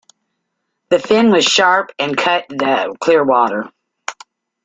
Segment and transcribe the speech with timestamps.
[0.89, 3.69] The fin was sharp and cut the clear water.